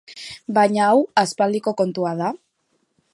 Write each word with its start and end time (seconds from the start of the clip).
Baina 0.57 0.87
hau 0.93 1.03
aspaldiko 1.23 1.75
kontua 1.83 2.15
da. 2.23 2.35